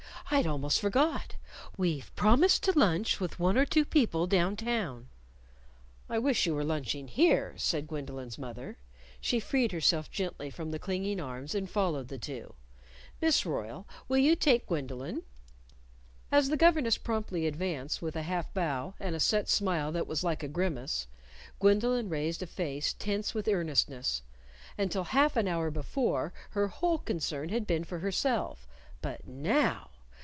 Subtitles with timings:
[0.33, 1.35] I'd almost forgot!
[1.75, 5.09] We've promised to lunch with one or two people down town."
[6.09, 8.77] "I wish you were lunching here," said Gwendolyn's mother.
[9.19, 12.53] She freed herself gently from the clinging arms and followed the two.
[13.21, 15.23] "Miss Royle, will you take Gwendolyn?"
[16.31, 20.23] As the governess promptly advanced, with a half bow, and a set smile that was
[20.23, 21.07] like a grimace,
[21.59, 24.21] Gwendolyn raised a face tense with earnestness.
[24.77, 28.65] Until half an hour before, her whole concern had been for herself.
[29.01, 29.89] But now!